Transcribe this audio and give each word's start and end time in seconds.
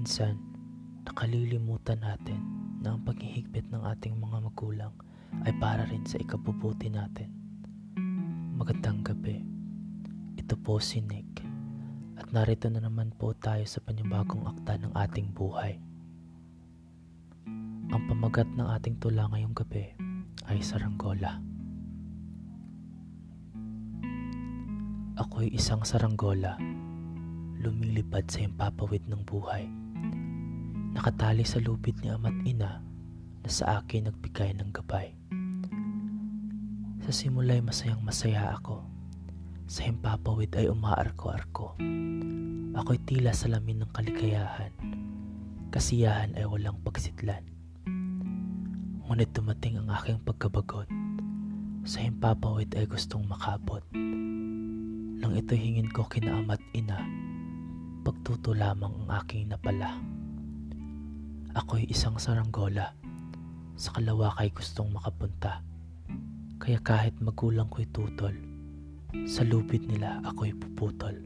Minsan, 0.00 0.40
nakalilimutan 1.04 2.00
natin 2.00 2.40
na 2.80 2.96
ang 2.96 3.04
paghihigpit 3.04 3.68
ng 3.68 3.84
ating 3.84 4.16
mga 4.16 4.48
magulang 4.48 4.96
ay 5.44 5.52
para 5.60 5.84
rin 5.92 6.00
sa 6.08 6.16
ikabubuti 6.16 6.88
natin. 6.88 7.28
Magandang 8.56 9.04
gabi. 9.04 9.44
Ito 10.40 10.56
po 10.56 10.80
si 10.80 11.04
Nick 11.04 11.44
at 12.16 12.32
narito 12.32 12.72
na 12.72 12.80
naman 12.80 13.12
po 13.12 13.36
tayo 13.36 13.60
sa 13.68 13.84
panibagong 13.84 14.48
akta 14.48 14.80
ng 14.80 14.88
ating 14.96 15.36
buhay. 15.36 15.76
Ang 17.92 18.02
pamagat 18.08 18.48
ng 18.56 18.72
ating 18.80 18.96
tula 19.04 19.28
ngayong 19.28 19.52
gabi 19.52 19.84
ay 20.48 20.64
saranggola. 20.64 21.44
Ako'y 25.20 25.52
isang 25.52 25.84
saranggola, 25.84 26.56
lumilipad 27.60 28.24
sa 28.32 28.48
himpapawid 28.48 29.04
ng 29.04 29.28
buhay. 29.28 29.89
Nakatali 30.90 31.46
sa 31.46 31.62
lupit 31.62 31.94
ni 32.02 32.10
ama't 32.10 32.34
ina 32.42 32.82
na 33.40 33.50
sa 33.50 33.78
akin 33.78 34.10
nagbigay 34.10 34.58
ng 34.58 34.74
gabay. 34.74 35.14
Sa 37.06 37.14
simula'y 37.14 37.62
masayang 37.62 38.02
masaya 38.02 38.58
ako. 38.58 38.82
Sa 39.70 39.86
himpapawid 39.86 40.50
ay 40.58 40.66
umaarko-arko. 40.66 41.78
Ako'y 42.74 42.98
tila 43.06 43.30
salamin 43.30 43.86
ng 43.86 43.90
kaligayahan. 43.94 44.74
Kasiyahan 45.70 46.34
ay 46.34 46.50
walang 46.50 46.82
pagsitlan. 46.82 47.46
Ngunit 49.06 49.30
dumating 49.30 49.78
ang 49.78 49.94
aking 49.94 50.18
pagkabagot. 50.26 50.90
Sa 51.86 52.02
himpapawid 52.02 52.74
ay 52.74 52.90
gustong 52.90 53.30
makabot. 53.30 53.86
Nang 55.22 55.32
ito 55.38 55.54
hingin 55.54 55.86
ko 55.94 56.02
kina 56.10 56.34
ama't 56.34 56.62
ina, 56.74 56.98
pagtuto 58.02 58.58
lamang 58.58 59.06
ang 59.06 59.22
aking 59.22 59.46
napala. 59.54 59.94
Ako'y 61.50 61.90
isang 61.90 62.14
saranggola. 62.14 62.94
Sa 63.74 63.90
kalawakay 63.90 64.54
gustong 64.54 64.94
makapunta. 64.94 65.66
Kaya 66.62 66.78
kahit 66.78 67.18
magulang 67.18 67.66
ko'y 67.66 67.90
tutol, 67.90 68.38
sa 69.26 69.42
lupit 69.42 69.82
nila 69.82 70.22
ako'y 70.22 70.54
puputol. 70.54 71.18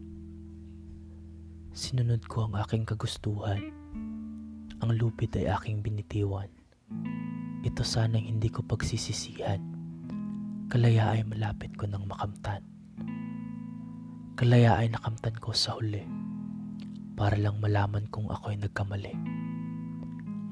Sinunod 1.76 2.24
ko 2.24 2.48
ang 2.48 2.56
aking 2.56 2.88
kagustuhan. 2.88 3.68
Ang 4.80 4.90
lupit 4.96 5.36
ay 5.36 5.52
aking 5.52 5.84
binitiwan. 5.84 6.48
Ito 7.60 7.84
sana'y 7.84 8.24
hindi 8.24 8.48
ko 8.48 8.64
pagsisisihan. 8.64 9.60
Kalaya 10.72 11.20
ay 11.20 11.28
malapit 11.28 11.76
ko 11.76 11.84
nang 11.84 12.08
makamtan. 12.08 12.64
Kalaya 14.40 14.80
ay 14.80 14.88
nakamtan 14.88 15.36
ko 15.36 15.52
sa 15.52 15.76
huli 15.76 16.00
para 17.12 17.36
lang 17.36 17.60
malaman 17.60 18.08
kung 18.08 18.32
ako'y 18.32 18.56
nagkamali. 18.56 19.43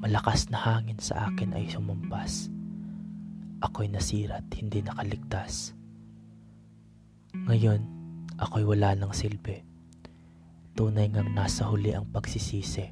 Malakas 0.03 0.51
na 0.51 0.59
hangin 0.59 0.99
sa 0.99 1.31
akin 1.31 1.55
ay 1.55 1.71
sumumpas. 1.71 2.51
Ako'y 3.63 3.87
nasira 3.87 4.43
at 4.43 4.51
hindi 4.51 4.83
nakaligtas. 4.83 5.71
Ngayon, 7.31 7.79
ako'y 8.35 8.67
wala 8.67 8.99
ng 8.99 9.15
silbi. 9.15 9.63
Tunay 10.75 11.07
ngang 11.07 11.31
nasa 11.31 11.71
huli 11.71 11.95
ang 11.95 12.03
pagsisisi. 12.11 12.83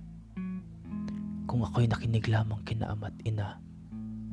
Kung 1.52 1.68
ako'y 1.68 1.92
nakinig 1.92 2.32
lamang 2.32 2.64
kina 2.64 2.96
ama't 2.96 3.20
ina, 3.28 3.60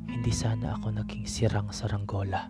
hindi 0.07 0.31
sana 0.31 0.79
ako 0.79 1.03
naging 1.03 1.27
sirang 1.27 1.75
saranggola. 1.75 2.47